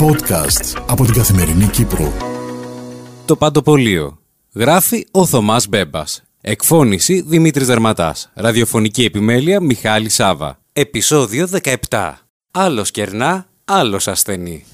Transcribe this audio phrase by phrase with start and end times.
[0.00, 2.12] Podcast από την Καθημερινή Κύπρο.
[3.24, 4.18] Το Παντοπολείο.
[4.54, 6.22] Γράφει ο Θωμάς Μπέμπας.
[6.40, 8.30] Εκφώνηση Δημήτρης Δερματάς.
[8.34, 10.58] Ραδιοφωνική επιμέλεια Μιχάλη Σάβα.
[10.72, 11.48] Επισόδιο
[11.90, 12.26] 17.
[12.50, 14.64] Άλλος κερνά, άλλος ασθενή.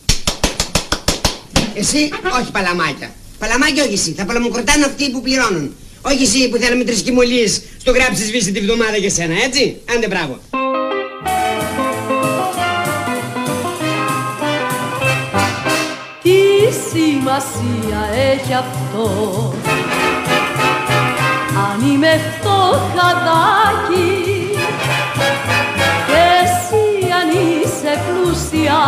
[1.74, 2.10] Εσύ,
[2.40, 3.10] όχι παλαμάκια.
[3.38, 4.12] Παλαμάκια όχι εσύ.
[4.12, 5.74] Θα παλαμοκροτάνε αυτοί που πληρώνουν.
[6.02, 10.06] Όχι εσύ που θέλαμε τρεις κοιμωλίες στο γράψεις βύση τη βδομάδα για σένα, έτσι; Άντε
[10.06, 10.38] μπράβο.
[16.92, 18.00] Σημασία
[18.32, 19.06] έχει αυτό
[21.72, 24.10] Αν είμαι φτωχαδάκι
[26.06, 28.82] Και εσύ αν είσαι πλούσια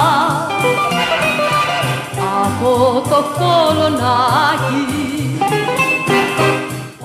[2.45, 4.83] Από το κολονάκι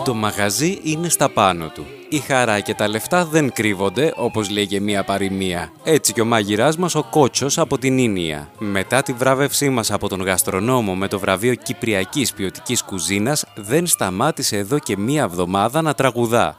[0.03, 1.85] Το μαγαζί είναι στα πάνω του.
[2.11, 5.71] Η χαρά και τα λεφτά δεν κρύβονται, όπως λέγε μία παροιμία.
[5.83, 8.51] Έτσι και ο μάγειράς μας ο Κότσος από την Ίνια.
[8.57, 14.57] Μετά τη βράβευσή μας από τον γαστρονόμο με το βραβείο Κυπριακής Ποιοτικής Κουζίνας, δεν σταμάτησε
[14.57, 16.57] εδώ και μία εβδομάδα να τραγουδά.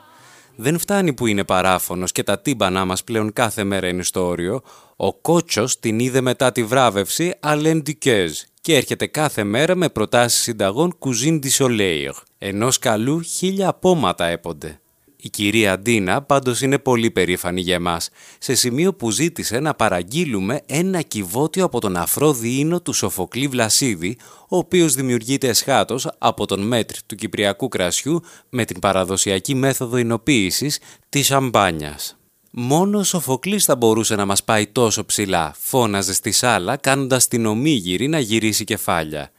[0.56, 4.62] Δεν φτάνει που είναι παράφωνος και τα τύμπανά μας πλέον κάθε μέρα είναι στο όριο.
[4.97, 10.43] Ο Κότσος την είδε μετά τη βράβευση Alain Duquesne και έρχεται κάθε μέρα με προτάσεις
[10.43, 12.12] συνταγών Cuisine du Soleil.
[12.39, 14.80] Ενός καλού χίλια απόματα έπονται.
[15.23, 20.61] Η κυρία Ντίνα πάντως είναι πολύ περήφανη για εμάς, σε σημείο που ζήτησε να παραγγείλουμε
[20.67, 24.17] ένα κυβότιο από τον αφρό διήνο του Σοφοκλή Βλασίδη,
[24.49, 30.79] ο οποίος δημιουργείται εσχάτως από τον μέτρ του κυπριακού κρασιού με την παραδοσιακή μέθοδο εινοποίησης
[31.09, 32.15] της σαμπάνιας.
[32.51, 37.47] Μόνο ο Σοφοκλής θα μπορούσε να μας πάει τόσο ψηλά, φώναζε στη σάλα κάνοντας την
[37.47, 39.31] ομίγυρη να γυρίσει κεφάλια.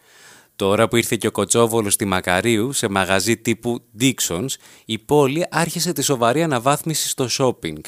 [0.61, 4.47] Τώρα που ήρθε και ο Κοτσόβολος στη Μακαρίου σε μαγαζί τύπου Dixons,
[4.85, 7.79] η πόλη άρχισε τη σοβαρή αναβάθμιση στο shopping.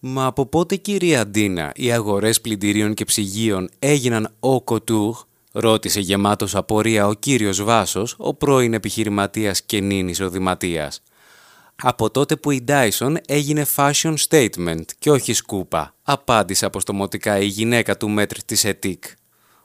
[0.00, 5.16] Μα από πότε κυρία Ντίνα οι αγορές πλυντηρίων και ψυγείων έγιναν ο κοτούρ,
[5.52, 11.02] ρώτησε γεμάτος απορία ο κύριος Βάσος, ο πρώην επιχειρηματίας και νυν εισοδηματίας.
[11.82, 17.96] Από τότε που η Dyson έγινε fashion statement και όχι σκούπα, απάντησε αποστομωτικά η γυναίκα
[17.96, 19.04] του μέτρ της ΕΤΙΚ.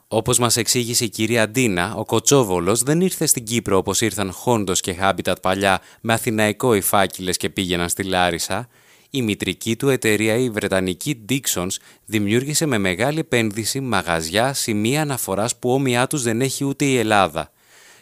[0.08, 4.80] Όπως μας εξήγησε η κυρία Ντίνα, ο Κοτσόβολος δεν ήρθε στην Κύπρο όπως ήρθαν Χόντος
[4.80, 8.68] και Habitat παλιά με αθηναϊκό οι φάκελες και πήγαιναν στη Λάρισα.
[9.10, 15.72] Η μητρική του εταιρεία, η Βρετανική Dixons, δημιούργησε με μεγάλη επένδυση μαγαζιά σημεία αναφοράς που
[15.72, 17.52] όμοιά τους δεν έχει ούτε η Ελλάδα.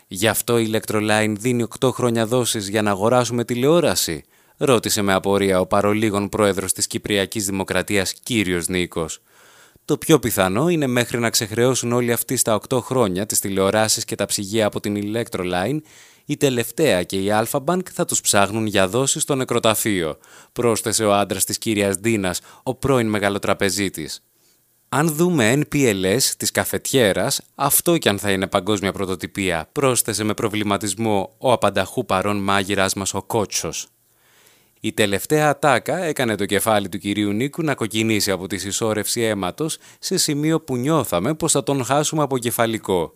[0.07, 4.25] Γι' αυτό η Electroline δίνει 8 χρόνια δόσεις για να αγοράσουμε τηλεόραση,
[4.57, 9.21] ρώτησε με απορία ο παρολίγων πρόεδρος της Κυπριακής Δημοκρατίας κύριος Νίκος.
[9.93, 14.15] Το πιο πιθανό είναι μέχρι να ξεχρεώσουν όλοι αυτοί στα 8 χρόνια τις τηλεοράσεις και
[14.15, 15.79] τα ψυγεία από την Electroline,
[16.25, 20.19] η τελευταία και η Alpha θα τους ψάχνουν για δόσεις στο νεκροταφείο,
[20.53, 24.23] πρόσθεσε ο άντρας της κυρίας Ντίνας, ο πρώην μεγαλοτραπεζίτης.
[24.89, 31.35] Αν δούμε NPLS της καφετιέρας, αυτό κι αν θα είναι παγκόσμια πρωτοτυπία, πρόσθεσε με προβληματισμό
[31.39, 33.92] ο απανταχού παρόν μάγειράς μας ο Κότσος.
[34.85, 39.79] Η τελευταία ατάκα έκανε το κεφάλι του κυρίου Νίκου να κοκκινήσει από τη συσσόρευση αίματος
[39.99, 43.15] σε σημείο που νιώθαμε πως θα τον χάσουμε από κεφαλικό.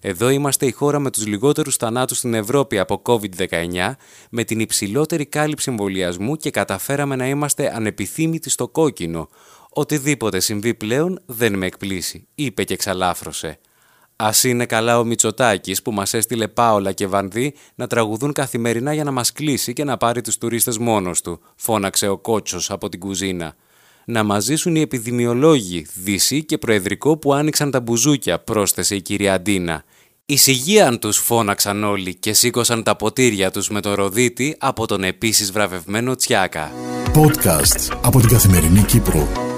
[0.00, 3.92] Εδώ είμαστε η χώρα με τους λιγότερους θανάτους στην Ευρώπη από COVID-19,
[4.30, 9.28] με την υψηλότερη κάλυψη εμβολιασμού και καταφέραμε να είμαστε ανεπιθύμητοι στο κόκκινο.
[9.70, 13.58] Οτιδήποτε συμβεί πλέον δεν με εκπλήσει, είπε και εξαλάφρωσε.
[14.16, 19.04] Α είναι καλά ο Μητσοτάκης που μας έστειλε Πάολα και Βανδύ να τραγουδούν καθημερινά για
[19.04, 23.00] να μας κλείσει και να πάρει τους τουρίστες μόνος του, φώναξε ο κότσος από την
[23.00, 23.54] κουζίνα.
[24.04, 29.34] Να μα ζήσουν οι επιδημιολόγοι, Δύση και Προεδρικό που άνοιξαν τα μπουζούκια, πρόσθεσε η κυρία
[29.34, 29.84] Αντίνα.
[30.26, 35.52] Εισηγείαν τους φώναξαν όλοι και σήκωσαν τα ποτήρια τους με το ροδίτη από τον επίσης
[35.52, 36.72] βραβευμένο Τσιάκα.
[37.14, 39.53] Podcast από την Καθημερινή Κύπρο.